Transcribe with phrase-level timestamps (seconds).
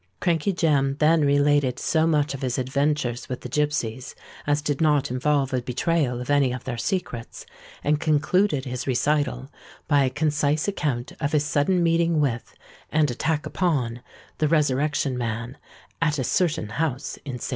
[0.19, 4.15] Crankey Jem then related so much of his adventures with the gipsies
[4.47, 7.45] as did not involve a betrayal of any of their secrets,
[7.83, 9.51] and concluded his recital
[9.87, 12.55] by a concise account of his sudden meeting with,
[12.91, 14.01] and attack upon,
[14.39, 15.55] the Resurrection Man
[16.01, 17.41] at a certain house in St.
[17.41, 17.49] Giles's.